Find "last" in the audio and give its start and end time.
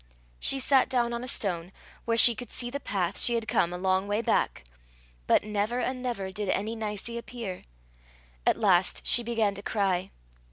8.57-9.05